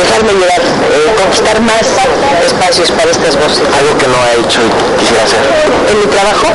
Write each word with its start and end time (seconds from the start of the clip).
dejarme 0.00 0.32
llevar, 0.32 0.60
eh, 0.60 1.12
conquistar 1.20 1.60
más 1.60 1.84
espacios 2.44 2.90
para 2.90 3.10
estas 3.10 3.36
voces. 3.36 3.64
Algo 3.76 3.92
que 3.98 4.08
no 4.08 4.16
ha 4.16 4.32
hecho 4.40 4.60
y 4.64 4.70
quisiera 4.98 5.24
hacer. 5.24 5.40
En 5.90 5.96
mi 6.00 6.06
trabajo, 6.08 6.48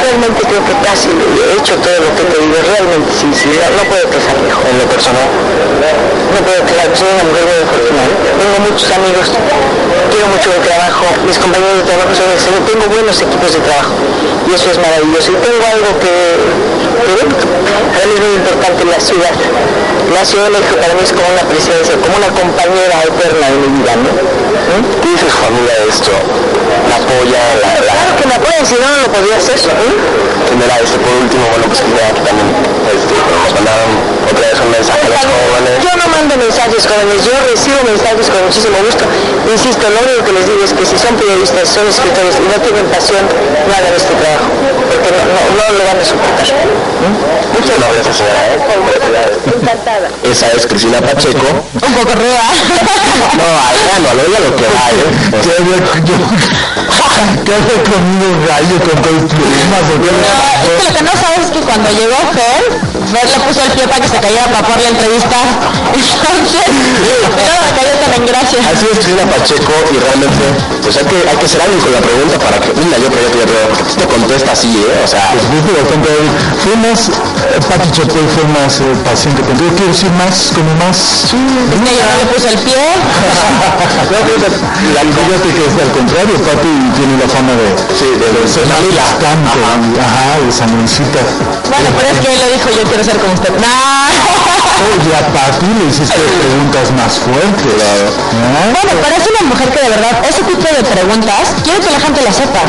realmente 0.00 0.40
creo 0.48 0.64
que 0.64 0.74
casi 0.80 1.08
he 1.12 1.60
hecho 1.60 1.76
todo 1.76 1.96
lo 2.00 2.10
que 2.16 2.24
te 2.24 2.36
digo, 2.40 2.56
realmente 2.76 3.10
sí, 3.12 3.28
sí, 3.32 3.48
no, 3.52 3.82
puedo 3.88 4.08
quejar 4.08 4.36
mejor. 4.40 4.64
En 4.72 4.78
lo 4.78 4.86
personal. 4.88 5.28
Soy 6.92 7.08
una 7.08 7.24
mujer 7.24 7.44
muy 7.48 7.58
afortunada. 7.64 8.12
Tengo 8.36 8.56
muchos 8.68 8.88
amigos, 8.92 9.24
quiero 10.12 10.26
mucho 10.28 10.52
mi 10.52 10.60
trabajo, 10.60 11.04
mis 11.24 11.38
compañeros 11.40 11.80
de 11.80 11.86
trabajo 11.88 12.12
son 12.12 12.28
excelentes, 12.36 12.68
tengo 12.68 12.86
buenos 12.92 13.16
equipos 13.16 13.48
de 13.52 13.60
trabajo 13.64 13.96
y 14.44 14.50
eso 14.52 14.68
es 14.70 14.78
maravilloso. 14.78 15.32
Y 15.32 15.38
tengo 15.40 15.64
algo 15.64 15.90
que, 16.02 16.14
que 17.00 17.14
para 17.24 18.04
mí 18.04 18.12
es 18.12 18.20
muy 18.20 18.34
importante, 18.36 18.84
la 18.84 19.00
ciudad. 19.00 19.36
La 20.12 20.26
Ciudad 20.26 20.52
de 20.52 20.60
México 20.60 20.76
para 20.76 20.92
mí 20.92 21.00
es 21.00 21.12
como 21.12 21.24
una 21.24 21.46
presencia, 21.48 21.96
como 21.96 22.12
una 22.20 22.28
compañera 22.36 23.00
eterna 23.00 23.48
de 23.48 23.56
mi 23.64 23.68
vida, 23.80 23.96
¿no? 23.96 24.12
¿Mm? 24.12 24.84
¿Qué 25.00 25.08
dice 25.08 25.24
su 25.30 25.38
familia 25.40 25.72
de 25.72 25.88
esto? 25.88 26.12
¿La 26.12 26.96
apoya? 27.00 27.40
La, 27.64 27.80
la... 27.80 27.92
Claro 27.96 28.12
que 28.20 28.26
me 28.28 28.34
apoya, 28.36 28.60
si 28.60 28.76
no, 28.76 28.84
no 28.92 29.08
lo 29.08 29.08
podría 29.08 29.40
hacer. 29.40 29.56
¿eh? 29.56 29.94
Mira, 30.52 30.76
este, 30.84 31.00
por 31.00 31.16
último, 31.16 31.48
bueno, 31.48 31.64
pues 31.64 31.80
que 31.80 31.96
también 31.96 32.48
este, 32.92 33.14
nos 33.16 33.52
mandaron 33.56 33.88
otra 34.32 34.48
vez 34.48 34.58
un 34.60 34.70
mensaje 34.72 35.04
a 35.04 35.08
los 35.08 35.20
jóvenes. 35.28 35.72
Yo 35.84 35.92
no 36.00 36.06
mando 36.08 36.32
mensajes 36.36 36.82
jóvenes, 36.88 37.18
yo 37.24 37.34
recibo 37.46 37.78
mensajes 37.84 38.26
con 38.32 38.40
muchísimo 38.48 38.76
gusto. 38.80 39.04
Insisto, 39.52 39.84
lo 39.88 39.98
único 40.00 40.20
que 40.24 40.32
les 40.32 40.44
digo 40.48 40.62
es 40.64 40.72
que 40.72 40.84
si 40.88 40.96
son 40.96 41.14
periodistas, 41.20 41.68
son 41.68 41.86
escritores 41.86 42.40
y 42.40 42.44
no 42.48 42.56
tienen 42.64 42.86
pasión, 42.88 43.22
no 43.28 43.72
hagan 43.72 43.92
este 43.92 44.12
trabajo, 44.16 44.48
porque 44.88 45.08
no, 45.12 45.20
no, 45.22 45.40
no 45.52 45.64
lo 45.76 45.82
van 45.84 45.98
a 46.00 46.04
soportar. 46.04 46.48
¿Mm? 46.48 47.14
Muchas 47.52 47.76
gracias, 47.78 48.16
señora. 48.16 48.40
¿eh? 48.48 48.62
Encantada. 49.52 50.08
Esa 50.24 50.46
es 50.56 50.66
Cristina 50.66 51.00
Pacheco. 51.00 51.46
Un 51.76 51.92
poco 51.94 52.12
ruda. 52.16 52.44
No, 53.36 53.44
al 53.44 53.76
grano, 53.84 54.06
a 54.10 54.14
lo 54.16 54.22
ya 54.32 54.40
lo 54.40 54.56
que 54.56 54.66
va, 54.72 54.84
¿eh? 54.92 55.08
O 55.32 55.42
sea, 55.42 55.56
¿Qué 57.44 57.52
hace 57.54 57.74
conmigo 57.90 58.46
gallo 58.46 58.78
con 58.80 59.02
todo 59.02 59.16
el 59.16 59.26
plumas? 59.26 59.84
¿o 59.90 59.96
qué? 60.02 60.10
Es 60.10 60.82
que 60.82 60.88
lo 60.88 60.96
que 60.96 61.02
no 61.02 61.12
sabes 61.20 61.38
es 61.46 61.50
que 61.50 61.60
cuando 61.60 61.90
llegó 61.90 62.16
Fer, 62.32 62.62
Fer 63.12 63.28
le 63.28 63.38
puso 63.44 63.60
el 63.60 63.72
pie 63.76 63.84
para 63.84 64.00
que 64.00 64.08
se 64.08 64.16
cayera 64.16 64.48
para 64.48 64.64
por 64.64 64.80
la 64.80 64.88
entrevista. 64.88 65.36
Entonces, 65.92 66.64
cayó 67.76 67.92
tan 68.00 68.12
en 68.16 68.24
gracia. 68.24 68.56
Así 68.72 68.88
es 68.88 69.04
Cristina 69.04 69.28
Pacheco 69.28 69.76
y 69.92 70.00
realmente, 70.00 70.44
pues 70.80 70.96
hay 70.96 71.04
que, 71.04 71.20
hay 71.28 71.36
que 71.36 71.44
ser 71.44 71.60
alguien 71.60 71.80
con 71.84 71.92
la 71.92 72.00
pregunta 72.00 72.40
para 72.40 72.56
que 72.56 72.72
una 72.72 72.96
yo 72.96 73.12
yo 73.12 73.12
te 73.12 73.44
porque 73.68 73.84
tú 73.84 73.94
te 74.00 74.06
contesta 74.08 74.52
así, 74.56 74.72
¿eh? 74.80 75.04
O 75.04 75.08
sea, 75.08 75.28
Pues 75.28 75.44
hábil. 75.44 76.24
Fue 76.64 76.72
más, 76.80 77.12
eh, 77.12 77.60
Pati 77.68 77.92
fue 77.92 78.48
más 78.48 78.80
eh, 78.80 78.88
paciente 79.04 79.44
contigo. 79.44 79.68
Quiero 79.76 79.92
decir 79.92 80.08
más, 80.16 80.48
como 80.56 80.72
más... 80.80 80.96
Sí, 80.96 81.36
que 81.36 81.92
yo 81.92 82.02
no 82.08 82.16
le 82.16 82.26
puse 82.32 82.48
el 82.48 82.58
pie. 82.64 82.80
la 84.96 85.04
fíjate 85.04 85.48
que 85.52 85.62
es 85.68 85.74
al 85.76 85.92
contrario, 85.92 86.32
Pati 86.48 86.72
tiene 86.96 87.20
la 87.20 87.28
fama 87.28 87.52
de, 87.60 87.76
sí, 87.92 88.08
de, 88.08 88.28
de 88.32 88.48
ser 88.48 88.64
más 88.72 88.80
bastante, 88.88 89.60
ajá, 90.00 90.40
de 90.40 90.48
pero 91.92 92.08
es 92.08 92.18
que 92.20 92.32
él 92.32 92.38
lo 92.40 92.48
dijo, 92.52 92.68
yo 92.70 92.84
quiero 93.04 93.20
ser 93.20 93.32
usted. 93.34 94.51
Oye, 94.82 95.14
a 95.14 95.22
Pati 95.30 95.70
le 95.78 95.84
hiciste 95.86 96.18
preguntas 96.18 96.90
más 96.98 97.12
fuertes. 97.22 97.78
¿Ah? 97.78 98.74
Bueno, 98.74 98.92
pero 98.98 99.14
es 99.14 99.26
una 99.30 99.42
mujer 99.46 99.68
que 99.70 99.80
de 99.80 99.90
verdad, 99.94 100.14
ese 100.26 100.42
tipo 100.42 100.66
de 100.66 100.82
preguntas, 100.82 101.54
quiero 101.62 101.78
que 101.78 101.90
la 101.90 102.00
gente 102.00 102.18
la 102.22 102.32
sepa. 102.32 102.62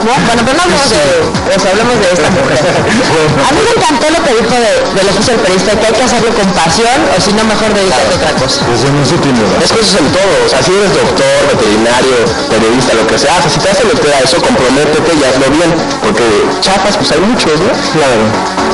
¿no? 0.00 0.12
Bueno, 0.24 0.40
pero 0.48 0.56
no 0.56 0.62
hablemos 0.64 0.88
de, 0.88 1.04
pues 1.44 1.60
hablemos 1.68 1.96
de 2.00 2.08
esta 2.08 2.28
mujer. 2.32 2.60
A 2.64 3.50
mí 3.52 3.60
me 3.60 3.72
encantó 3.76 4.06
lo 4.08 4.20
que 4.24 4.32
dijo 4.40 4.54
de, 4.56 4.72
del 4.96 5.06
oficio 5.12 5.36
del 5.36 5.42
periodista, 5.44 5.76
que 5.76 5.86
hay 5.86 5.96
que 5.98 6.04
hacerlo 6.08 6.30
con 6.32 6.48
pasión, 6.56 6.98
o 7.12 7.16
si 7.20 7.30
no, 7.36 7.44
mejor 7.44 7.68
dedicarte 7.76 8.12
a 8.12 8.16
otra 8.16 8.32
cosa. 8.40 8.64
Pues 8.64 8.80
en 8.88 8.96
eso 9.04 9.16
tiene 9.20 9.40
razón. 9.44 9.60
Es 9.60 9.70
que 9.72 9.80
eso 9.84 9.90
es 9.92 9.98
en 10.00 10.08
todo, 10.08 10.34
o 10.40 10.48
sea, 10.48 10.60
si 10.64 10.72
eres 10.72 10.92
doctor, 10.96 11.38
veterinario, 11.52 12.16
periodista, 12.48 12.96
lo 12.96 13.04
que 13.04 13.18
sea, 13.20 13.36
o 13.36 13.42
sea, 13.44 13.50
si 13.52 13.58
te 13.60 13.68
vas 13.68 13.80
a 13.80 13.84
meter 13.84 14.10
a 14.16 14.20
eso, 14.24 14.36
comprométete 14.40 15.10
y 15.12 15.20
hazlo 15.20 15.46
bien, 15.52 15.70
porque 16.00 16.24
chapas, 16.64 16.96
pues 16.96 17.12
hay 17.12 17.20
muchos, 17.20 17.60
¿no? 17.60 17.70
Claro. 17.92 18.24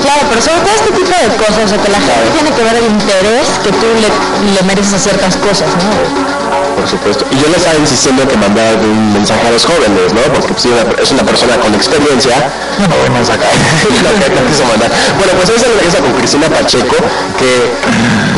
Claro, 0.04 0.22
pero 0.28 0.40
sobre 0.42 0.60
todo 0.60 0.74
este 0.74 0.92
tipo 0.92 1.14
de 1.16 1.28
cosas, 1.40 1.64
o 1.64 1.68
sea, 1.68 1.78
que 1.80 1.90
la 1.90 2.00
gente 2.00 2.26
tiene 2.36 2.50
que 2.52 2.62
ver 2.62 2.76
el 2.76 2.83
interés 2.86 3.48
que 3.62 3.70
tú 3.70 3.86
le, 4.00 4.08
le 4.52 4.62
mereces 4.62 4.94
a 4.94 4.98
ciertas 4.98 5.36
cosas, 5.36 5.68
¿no? 5.68 6.34
Por 6.74 6.88
supuesto. 6.88 7.24
Y 7.30 7.36
yo 7.38 7.48
le 7.48 7.56
estaba 7.56 7.76
insistiendo 7.78 8.26
que 8.26 8.36
mandara 8.36 8.74
un 8.82 9.12
mensaje 9.12 9.46
a 9.46 9.50
los 9.50 9.64
jóvenes, 9.64 10.12
¿no? 10.12 10.20
Porque 10.34 10.52
pues, 10.52 10.66
es 10.66 11.10
una 11.12 11.22
persona 11.22 11.56
con 11.56 11.74
experiencia. 11.74 12.34
No, 12.78 13.18
no 13.18 13.24
saca. 13.24 13.46
lo 13.88 14.34
que 14.34 14.40
no 14.40 14.46
quiso 14.48 14.64
mandar. 14.66 14.90
Bueno, 15.16 15.32
pues 15.38 15.48
esa 15.50 15.66
es 15.70 15.94
con 15.96 16.12
Cristina 16.12 16.48
Pacheco, 16.48 16.96
que 17.38 17.70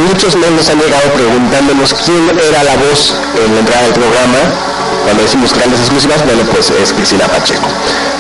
muchos 0.06 0.36
nos 0.36 0.68
han 0.68 0.78
llegado 0.78 1.10
preguntándonos 1.14 1.94
quién 2.04 2.30
era 2.38 2.62
la 2.62 2.76
voz 2.76 3.16
en 3.34 3.54
la 3.54 3.60
entrada 3.60 3.82
del 3.82 3.94
programa. 3.94 4.38
Cuando 5.04 5.22
decimos 5.22 5.54
grandes 5.54 5.80
exclusivas, 5.80 6.24
bueno, 6.24 6.42
pues 6.52 6.70
es 6.70 6.92
Cristina 6.92 7.26
Pacheco. 7.26 7.68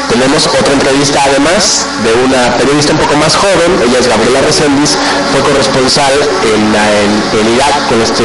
Tenemos 0.08 0.46
otra 0.46 0.72
entrevista 0.72 1.20
además 1.24 1.86
de 2.04 2.12
una 2.24 2.56
periodista 2.56 2.92
un 2.92 2.98
poco 2.98 3.16
más 3.16 3.36
joven, 3.36 3.70
ella 3.84 3.98
es 3.98 4.08
Gabriela 4.08 4.40
Reséndiz, 4.40 4.96
fue 5.32 5.40
corresponsal 5.42 6.12
en, 6.46 6.62
en- 6.74 7.40
en 7.40 7.54
Irak 7.54 7.88
con 7.88 8.00
este 8.00 8.24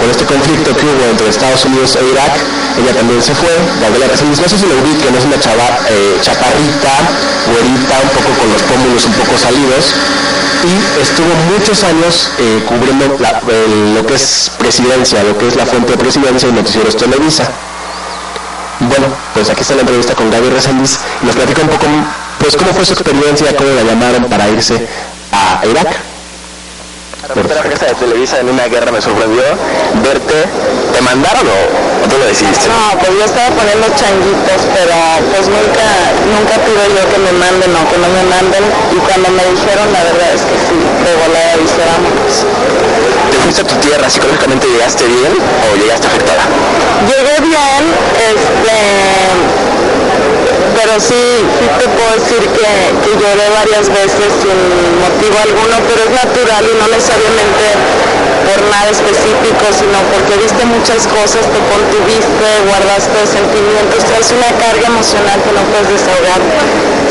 con 0.00 0.08
este 0.08 0.24
conflicto 0.24 0.74
que 0.76 0.86
hubo 0.86 1.04
entre 1.10 1.28
Estados 1.28 1.62
Unidos 1.66 1.92
e 2.00 2.00
Irak, 2.10 2.32
ella 2.80 2.94
también 2.96 3.20
se 3.22 3.34
fue, 3.34 3.52
Gabriela 3.82 4.06
Reséndiz, 4.08 4.40
no 4.40 4.48
sé 4.48 4.56
si 4.56 4.64
lo 4.64 4.72
ubiquen, 4.80 5.12
es 5.14 5.24
una 5.26 5.38
chava, 5.38 5.76
eh, 5.90 6.16
chaparrita, 6.22 6.88
güerita, 7.52 8.00
un 8.00 8.08
poco 8.16 8.30
con 8.40 8.48
los 8.50 8.62
pómulos 8.62 9.04
un 9.04 9.12
poco 9.12 9.36
salidos, 9.36 9.92
y 10.64 11.02
estuvo 11.02 11.28
muchos 11.52 11.84
años 11.84 12.30
eh, 12.38 12.62
cubriendo 12.66 13.14
la- 13.20 13.42
lo 13.94 14.06
que 14.06 14.14
es 14.14 14.50
presidencia, 14.58 15.22
lo 15.22 15.36
que 15.36 15.48
es 15.48 15.56
la 15.56 15.66
fuente 15.66 15.92
de 15.92 15.98
presidencia 15.98 16.48
y 16.48 16.52
noticieros 16.52 16.96
Televisa. 16.96 17.44
Bueno, 18.80 19.06
pues 19.34 19.50
aquí 19.50 19.60
está 19.60 19.74
la 19.74 19.82
entrevista 19.82 20.14
con 20.14 20.30
Gaby 20.30 20.48
Reséndiz, 20.50 20.98
y 21.22 21.26
nos 21.26 21.36
platica 21.36 21.60
un 21.60 21.68
poco, 21.68 21.86
pues 22.38 22.56
cómo 22.56 22.72
fue 22.72 22.84
su 22.86 22.94
experiencia, 22.94 23.54
cómo 23.54 23.68
la 23.70 23.82
llamaron 23.82 24.24
para 24.24 24.48
irse 24.48 24.88
a 25.32 25.66
Irak. 25.66 26.10
La 27.28 27.62
prensa 27.62 27.86
de 27.86 27.94
Televisa 27.94 28.40
en 28.40 28.48
una 28.48 28.66
guerra 28.66 28.90
me 28.90 29.00
sorprendió 29.00 29.42
verte. 30.02 30.48
¿Te 30.90 31.00
mandaron 31.02 31.46
o, 31.46 32.08
tú 32.08 32.18
lo 32.18 32.26
decidiste? 32.26 32.66
No, 32.66 32.98
pues 32.98 33.12
yo 33.12 33.24
estaba 33.24 33.54
poniendo 33.54 33.86
changuitos, 33.94 34.60
pero 34.74 34.96
pues 35.30 35.46
nunca, 35.46 35.86
nunca 36.26 36.58
pido 36.64 36.82
yo 36.90 37.02
que 37.06 37.18
me 37.22 37.30
manden 37.38 37.70
o 37.76 37.82
que 37.86 37.98
no 38.02 38.08
me 38.10 38.24
manden. 38.34 38.64
Y 38.90 38.98
cuando 38.98 39.30
me 39.30 39.44
dijeron, 39.46 39.86
la 39.92 40.02
verdad 40.10 40.28
es 40.34 40.42
que 40.42 40.56
sí, 40.58 40.74
de 40.74 41.12
volada 41.22 41.54
dije, 41.54 41.82
vámonos. 41.86 42.34
¿Te 43.30 43.36
fuiste 43.46 43.62
a 43.62 43.66
tu 43.68 43.76
tierra? 43.78 44.10
¿Psicológicamente 44.10 44.66
llegaste 44.66 45.06
bien 45.06 45.30
o 45.38 45.76
llegaste 45.78 46.08
afectada? 46.08 46.42
Llegué 47.06 47.36
bien, 47.46 47.82
este, 48.26 48.49
pero 50.90 51.06
sí, 51.06 51.22
sí 51.54 51.66
te 51.78 51.86
puedo 51.86 52.10
decir 52.18 52.42
que, 52.50 52.66
que 52.98 53.12
lloré 53.14 53.46
varias 53.54 53.86
veces 53.86 54.26
sin 54.42 54.58
motivo 54.98 55.38
alguno, 55.38 55.78
pero 55.86 56.02
es 56.02 56.10
natural 56.10 56.66
y 56.66 56.74
no 56.82 56.86
necesariamente 56.90 57.64
por 58.42 58.58
nada 58.74 58.90
específico, 58.90 59.70
sino 59.70 60.02
porque 60.10 60.34
viste 60.42 60.66
muchas 60.66 61.06
cosas, 61.06 61.46
te 61.46 61.62
contuviste, 61.70 62.46
guardaste 62.66 63.22
sentimientos, 63.22 64.02
traes 64.02 64.34
una 64.34 64.50
carga 64.58 64.90
emocional 64.90 65.38
que 65.46 65.54
no 65.54 65.62
puedes 65.70 65.94
desahogar 65.94 66.42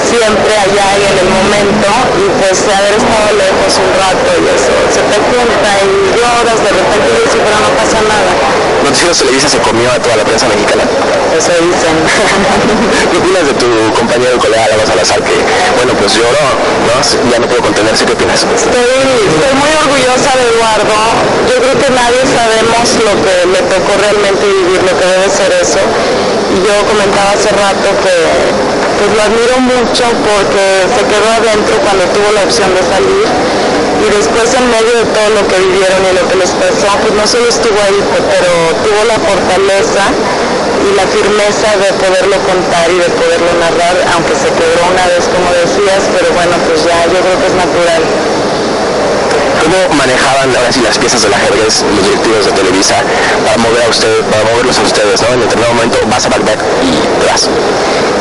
siempre 0.03 0.51
allá 0.59 0.87
y 0.99 1.03
en 1.07 1.17
el 1.23 1.29
momento, 1.31 1.87
y 2.19 2.27
pues 2.35 2.59
haber 2.67 2.99
estado 2.99 3.31
lejos 3.31 3.79
un 3.79 3.91
rato 3.95 4.29
y 4.43 4.59
eso, 4.59 4.75
se 4.91 5.01
te 5.07 5.17
junta 5.23 5.71
y 5.87 6.19
lloras 6.19 6.59
de 6.67 6.71
repente 6.75 7.07
y 7.15 7.19
dices, 7.23 7.39
pero 7.47 7.57
no 7.63 7.71
pasa 7.79 8.03
nada. 8.03 8.58
Noticieros 8.89 9.19
Televisa 9.19 9.47
se 9.47 9.59
comió 9.59 9.85
a 9.91 9.99
toda 9.99 10.15
la 10.15 10.23
prensa 10.23 10.47
mexicana. 10.47 10.81
Eso 11.37 11.51
dicen. 11.61 11.93
¿Qué 13.11 13.17
opinas 13.21 13.45
de 13.45 13.53
tu 13.53 13.69
compañero 13.93 14.35
y 14.35 14.39
colega 14.39 14.67
Lago 14.67 14.81
Salazar 14.87 15.21
que, 15.21 15.29
pues 16.09 16.17
lloró, 16.17 16.49
¿no? 16.89 17.29
Ya 17.29 17.39
no 17.39 17.47
puedo 17.47 17.61
contenerse. 17.61 18.05
¿Qué 18.05 18.13
opinas? 18.13 18.41
Estoy, 18.41 18.81
estoy 19.29 19.53
muy 19.61 19.71
orgullosa 19.85 20.33
de 20.33 20.43
Eduardo. 20.49 20.95
Yo 21.45 21.55
creo 21.61 21.75
que 21.77 21.89
nadie 21.93 22.21
sabemos 22.25 22.85
lo 23.05 23.13
que 23.21 23.35
le 23.45 23.61
tocó 23.69 23.93
realmente 23.93 24.41
vivir, 24.45 24.81
lo 24.81 24.93
que 24.97 25.05
debe 25.05 25.29
ser 25.29 25.53
eso. 25.53 25.81
Y 26.49 26.65
yo 26.65 26.73
comentaba 26.89 27.37
hace 27.37 27.53
rato 27.53 27.87
que 28.01 28.15
pues 28.97 29.09
lo 29.13 29.21
admiro 29.21 29.55
mucho 29.69 30.03
porque 30.25 30.89
se 30.89 31.01
quedó 31.05 31.29
adentro 31.29 31.77
cuando 31.85 32.03
tuvo 32.09 32.33
la 32.33 32.41
opción 32.41 32.73
de 32.73 32.81
salir. 32.81 33.27
Y 33.99 34.07
después 34.09 34.49
en 34.55 34.65
medio 34.71 34.93
de 35.03 35.05
todo 35.13 35.29
lo 35.37 35.43
que 35.45 35.59
vivieron 35.59 35.99
y 36.09 36.11
lo 36.15 36.23
que 36.25 36.35
les 36.41 36.51
pasó, 36.57 36.89
pues 37.03 37.13
no 37.13 37.27
solo 37.27 37.45
estuvo 37.51 37.77
ahí, 37.85 37.99
pero 38.33 38.49
tuvo 38.81 39.01
la 39.05 39.19
fortaleza 39.19 40.09
y 40.79 40.95
la 40.95 41.05
firmeza 41.07 41.75
de 41.75 41.91
poderlo 41.99 42.37
contar 42.47 42.87
y 42.87 42.97
de 42.99 43.09
poderlo 43.19 43.51
narrar, 43.59 43.95
aunque 44.15 44.33
se 44.35 44.47
quebró 44.55 44.87
una 44.87 45.05
vez 45.11 45.27
como 45.27 45.47
decías, 45.51 45.98
pero 46.13 46.31
bueno, 46.33 46.55
pues 46.67 46.83
ya 46.85 47.05
yo 47.07 47.19
creo 47.19 47.37
que 47.39 47.47
es 47.47 47.55
natural. 47.55 48.03
¿Qué 49.59 49.67
¿Cómo 49.67 49.99
manejaban 49.99 50.55
ahora 50.55 50.71
sí 50.71 50.79
las 50.81 50.97
piezas 50.97 51.21
del 51.21 51.33
ajedrez 51.33 51.83
los 51.83 52.03
directivos 52.07 52.45
de 52.47 52.51
Televisa 52.53 52.95
para 53.43 53.57
mover 53.59 53.83
a 53.83 53.89
usted, 53.89 54.23
para 54.31 54.43
moverlos 54.47 54.79
a 54.79 54.83
ustedes, 54.83 55.21
¿no? 55.21 55.35
En 55.35 55.41
determinado 55.41 55.75
momento 55.75 55.99
vas 56.09 56.25
a 56.25 56.29
Bagdad 56.29 56.57
y 56.79 56.95
te 57.19 57.25
vas. 57.27 57.51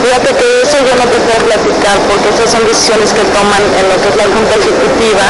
Fíjate 0.03 0.35
que 0.35 0.47
eso 0.67 0.77
yo 0.83 0.95
no 0.99 1.07
te 1.07 1.19
puedo 1.23 1.41
platicar 1.47 1.97
porque 2.11 2.29
esas 2.35 2.51
son 2.51 2.67
decisiones 2.67 3.15
que 3.15 3.23
toman 3.31 3.63
en 3.79 3.85
lo 3.87 3.97
que 4.03 4.09
es 4.11 4.17
la 4.19 4.27
Junta 4.27 4.55
Ejecutiva 4.59 5.27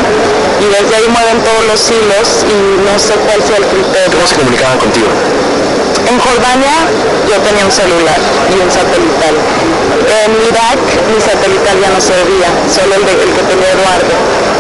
y 0.59 0.67
desde 0.73 0.93
ahí 0.97 1.09
mueven 1.13 1.39
todos 1.45 1.65
los 1.69 1.81
hilos 1.93 2.27
y 2.49 2.57
no 2.83 2.95
sé 2.99 3.15
cuál 3.29 3.41
sea 3.45 3.61
el 3.61 3.67
criterio. 3.69 4.17
¿Cómo 4.17 4.27
se 4.27 4.37
comunicaban 4.41 4.79
contigo? 4.81 5.13
En 6.09 6.17
Jordania 6.19 6.73
yo 7.29 7.37
tenía 7.45 7.69
un 7.69 7.73
celular 7.73 8.17
y 8.49 8.57
un 8.59 8.71
satelital. 8.73 9.37
En 9.89 10.31
Irak 10.45 10.81
mi 11.09 11.21
satelital 11.21 11.77
ya 11.81 11.91
no 11.91 12.01
servía, 12.01 12.49
solo 12.69 12.95
el, 12.97 13.05
de, 13.05 13.13
el 13.25 13.31
que 13.33 13.43
tenía 13.49 13.69
Eduardo. 13.73 14.15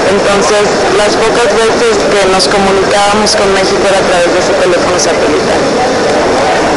Entonces 0.08 0.64
las 0.96 1.12
pocas 1.16 1.52
veces 1.52 2.00
que 2.08 2.20
nos 2.32 2.48
comunicábamos 2.48 3.36
con 3.36 3.52
México 3.52 3.82
era 3.84 3.98
a 4.00 4.06
través 4.08 4.32
de 4.32 4.40
ese 4.40 4.54
teléfono 4.56 4.96
satelital. 4.96 5.60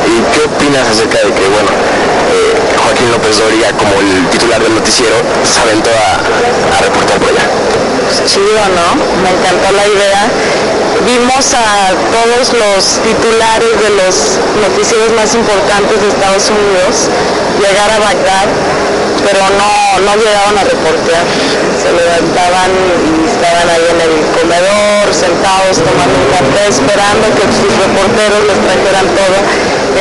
¿Y 0.07 0.19
qué 0.33 0.42
opinas 0.44 0.89
acerca 0.89 1.19
de 1.24 1.31
que, 1.31 1.45
bueno, 1.48 1.71
eh, 1.71 2.53
Joaquín 2.83 3.12
López 3.12 3.38
Doria, 3.38 3.71
como 3.77 3.95
el 4.01 4.27
titular 4.27 4.59
del 4.62 4.75
noticiero, 4.75 5.15
se 5.44 5.62
aventó 5.62 5.92
a, 5.92 6.19
a 6.19 6.77
reportar 6.81 7.19
por 7.19 7.30
allá? 7.30 7.47
Pues 8.04 8.25
chido, 8.27 8.59
¿no? 8.75 8.88
Me 9.24 9.30
encantó 9.31 9.71
la 9.71 9.86
idea. 9.88 10.27
Vimos 11.06 11.53
a 11.57 11.89
todos 12.13 12.53
los 12.53 13.01
titulares 13.01 13.74
de 13.81 13.89
los 13.98 14.38
noticieros 14.62 15.09
más 15.18 15.33
importantes 15.33 15.98
de 15.98 16.07
Estados 16.07 16.45
Unidos 16.53 17.09
llegar 17.57 17.89
a 17.89 17.98
Bagdad, 17.98 18.48
pero 19.25 19.42
no, 19.57 19.74
no 20.06 20.12
llegaban 20.21 20.57
a 20.57 20.63
reportear. 20.63 21.25
Se 21.81 21.89
levantaban 21.89 22.69
y 23.01 23.25
estaban 23.25 23.65
ahí 23.65 23.86
en 23.89 24.00
el 24.01 24.13
comedor, 24.30 25.06
sentados, 25.09 25.81
tomando 25.81 26.13
un 26.21 26.30
café, 26.38 26.69
esperando 26.69 27.25
que 27.33 27.50
sus 27.50 27.74
reporteros 27.81 28.42
les 28.45 28.59
trajeran 28.62 29.07
todo. 29.18 29.38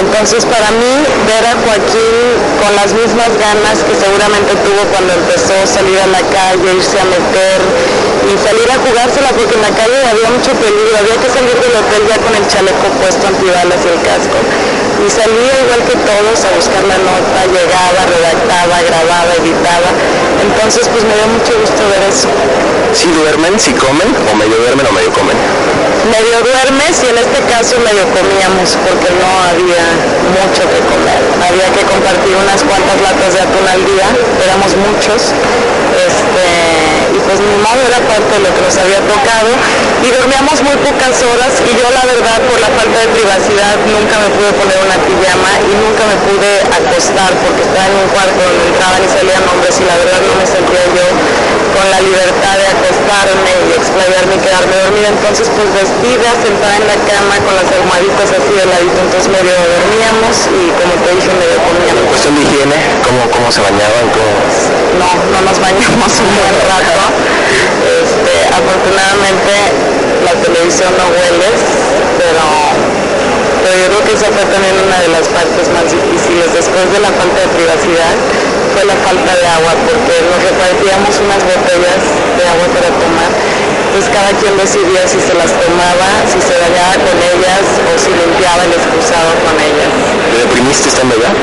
Entonces 0.05 0.45
para 0.45 0.71
mí 0.77 0.95
ver 1.27 1.45
a 1.49 1.57
Joaquín 1.65 2.17
con 2.61 2.77
las 2.77 2.93
mismas 2.93 3.33
ganas 3.41 3.81
que 3.89 3.97
seguramente 3.97 4.53
tuvo 4.63 4.85
cuando 4.93 5.17
empezó 5.17 5.57
a 5.57 5.67
salir 5.67 5.99
a 5.99 6.07
la 6.13 6.23
calle, 6.29 6.77
irse 6.77 7.01
a 7.01 7.05
meter 7.09 7.59
y 8.29 8.37
salir 8.37 8.69
a 8.69 8.77
jugársela 8.77 9.33
porque 9.33 9.55
en 9.57 9.63
la 9.63 9.73
calle 9.73 9.97
había 10.05 10.29
mucho 10.29 10.53
peligro, 10.61 10.93
había 10.99 11.17
que 11.17 11.31
salir 11.33 11.57
del 11.57 11.73
hotel 11.73 12.03
ya 12.05 12.19
con 12.21 12.33
el 12.37 12.45
chaleco 12.45 12.87
puesto 13.01 13.25
antibalas 13.27 13.81
y 13.85 13.89
el 13.89 14.01
casco. 14.05 14.37
Y 15.01 15.09
salía 15.09 15.55
igual 15.65 15.81
que 15.89 15.97
todos 16.05 16.37
a 16.45 16.51
buscar 16.53 16.85
la 16.85 17.01
nota, 17.01 17.41
llegaba, 17.49 18.01
redactaba, 18.05 18.77
grababa, 18.85 19.33
editaba. 19.41 19.91
Entonces 20.45 20.85
pues 20.93 21.05
me 21.09 21.17
dio 21.17 21.29
mucho 21.33 21.57
gusto 21.57 21.81
ver 21.89 22.05
eso. 22.05 22.29
¿Si 22.93 23.09
duermen, 23.09 23.57
si 23.57 23.73
comen, 23.73 24.13
o 24.29 24.33
medio 24.37 24.57
duermen 24.61 24.85
o 24.85 24.93
medio 24.93 25.09
comen? 25.17 25.39
Medio 26.13 26.37
duermes 26.45 27.01
y 27.01 27.07
en 27.09 27.17
este 27.17 27.41
caso 27.49 27.81
medio 27.81 28.05
comíamos 28.13 28.77
porque 28.85 29.09
no 29.17 29.31
había 29.49 29.85
mucho 30.37 30.69
que 30.69 30.81
comer. 30.85 31.21
Había 31.49 31.69
que 31.73 31.83
compartir 31.89 32.37
unas 32.37 32.61
cuantas 32.65 33.01
latas 33.01 33.31
de 33.33 33.41
atún 33.41 33.65
al 33.65 33.81
día, 33.89 34.09
éramos 34.45 34.77
muchos. 34.77 35.33
Este, 35.97 36.80
pues 37.31 37.47
mi 37.47 37.63
modo 37.63 37.79
era 37.87 38.03
parte 38.11 38.27
de 38.27 38.43
lo 38.43 38.51
que 38.51 38.59
nos 38.59 38.75
había 38.75 38.99
tocado 39.07 39.55
y 40.03 40.11
dormíamos 40.11 40.59
muy 40.67 40.75
pocas 40.83 41.15
horas 41.23 41.63
y 41.63 41.71
yo 41.79 41.87
la 41.95 42.03
verdad 42.03 42.43
por 42.51 42.59
la 42.59 42.67
falta 42.75 43.07
de 43.07 43.09
privacidad 43.15 43.79
nunca 43.87 44.19
me 44.19 44.35
pude 44.35 44.51
poner 44.59 44.75
una 44.83 44.99
pijama 44.99 45.51
y 45.63 45.79
nunca 45.79 46.11
me 46.11 46.19
pude 46.27 46.51
acostar 46.75 47.31
porque 47.39 47.63
estaba 47.63 47.87
en 47.87 48.03
un 48.03 48.09
cuarto 48.11 48.35
donde 48.35 48.67
entraban 48.67 48.99
y 48.99 49.09
salían 49.15 49.47
hombres 49.47 49.79
y 49.79 49.87
la 49.87 49.95
verdad 49.95 50.19
no 50.27 50.35
me 50.43 50.47
sentía 50.47 50.83
yo 50.91 51.07
con 51.71 51.87
la 51.91 52.01
libertad 52.03 52.55
de 52.59 52.67
acostarme 52.67 53.53
y 53.67 53.79
explayarme 53.79 54.35
y 54.37 54.41
quedarme 54.43 54.75
dormida. 54.85 55.09
Entonces 55.15 55.47
pues 55.55 55.69
vestida, 55.71 56.29
sentada 56.43 56.75
en 56.77 56.87
la 56.87 56.99
cama 57.07 57.35
con 57.47 57.55
las 57.55 57.69
almohaditas 57.71 58.29
así 58.35 58.53
de 58.59 58.67
ladito, 58.67 58.99
entonces 59.07 59.31
medio 59.31 59.55
dormíamos 59.55 60.35
y 60.51 60.63
como 60.75 60.93
te 60.99 61.09
dije 61.15 61.31
medio 61.39 61.59
comíamos. 61.63 62.11
Cuestión 62.11 62.35
de 62.35 62.43
higiene, 62.43 62.79
¿cómo, 63.07 63.23
cómo 63.31 63.49
se 63.55 63.63
bañaban? 63.63 64.07
¿Cómo... 64.11 64.35
No, 64.99 65.09
no 65.31 65.39
nos 65.47 65.59
bañamos 65.63 66.11
un 66.25 66.31
buen 66.35 66.57
rato. 66.67 66.90
Afortunadamente 68.51 69.55
la 70.27 70.35
televisión 70.43 70.91
no 70.99 71.07
huele, 71.15 71.49
pero, 72.19 72.45
pero 73.63 73.75
yo 73.79 73.87
creo 73.95 74.03
que 74.05 74.13
esa 74.19 74.29
fue 74.35 74.45
también 74.51 74.75
una 74.75 74.99
de 75.01 75.11
las 75.15 75.27
partes 75.31 75.71
más 75.71 75.87
difíciles. 75.87 76.53
Después 76.53 76.85
de 76.93 77.01
la 77.01 77.11
falta 77.15 77.39
de 77.41 77.49
privacidad, 77.55 78.15
fue 78.75 78.85
la 78.85 78.97
falta 79.07 79.31
de 79.35 79.47
agua, 79.47 79.73
porque 79.87 80.15
nos 80.27 80.41
repartíamos 80.43 81.13
unas 81.19 81.43
botellas 81.43 82.01
de 82.37 82.43
agua 82.47 82.67
para 82.75 82.91
tomar. 82.95 83.31
Entonces 83.91 84.07
cada 84.15 84.31
quien 84.39 84.55
decidía 84.55 85.03
si 85.11 85.19
se 85.19 85.35
las 85.35 85.51
tomaba, 85.51 86.07
si 86.31 86.39
se 86.39 86.55
bañaba 86.55 86.95
con 87.03 87.17
ellas 87.19 87.65
o 87.91 87.99
si 87.99 88.15
limpiaba 88.15 88.63
el 88.63 88.73
excusado 88.79 89.35
con 89.43 89.55
ellas. 89.59 89.91
¿Te 90.31 90.47
deprimiste 90.47 90.95
estando 90.95 91.11
allá? 91.19 91.35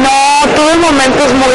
No, 0.00 0.16
tuve 0.56 0.72
momentos 0.80 1.28
muy 1.36 1.52